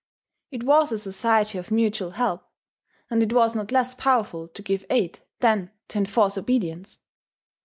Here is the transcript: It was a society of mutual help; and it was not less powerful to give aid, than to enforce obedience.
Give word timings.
It 0.49 0.63
was 0.63 0.91
a 0.91 0.97
society 0.97 1.59
of 1.59 1.69
mutual 1.69 2.09
help; 2.17 2.43
and 3.11 3.21
it 3.21 3.31
was 3.31 3.53
not 3.53 3.71
less 3.71 3.93
powerful 3.93 4.47
to 4.47 4.61
give 4.63 4.83
aid, 4.89 5.19
than 5.41 5.69
to 5.89 5.99
enforce 5.99 6.39
obedience. 6.39 6.97